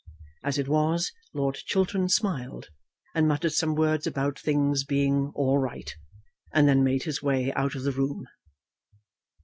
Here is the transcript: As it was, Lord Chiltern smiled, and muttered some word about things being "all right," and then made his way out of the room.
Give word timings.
As 0.43 0.57
it 0.57 0.67
was, 0.67 1.11
Lord 1.31 1.53
Chiltern 1.53 2.09
smiled, 2.09 2.69
and 3.13 3.27
muttered 3.27 3.51
some 3.51 3.75
word 3.75 4.07
about 4.07 4.39
things 4.39 4.83
being 4.83 5.31
"all 5.35 5.59
right," 5.59 5.95
and 6.51 6.67
then 6.67 6.83
made 6.83 7.03
his 7.03 7.21
way 7.21 7.53
out 7.53 7.75
of 7.75 7.83
the 7.83 7.91
room. 7.91 8.25